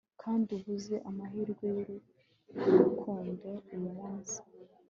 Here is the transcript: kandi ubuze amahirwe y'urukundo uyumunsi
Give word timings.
kandi 0.21 0.49
ubuze 0.57 0.95
amahirwe 1.09 1.65
y'urukundo 2.57 3.49
uyumunsi 3.73 4.39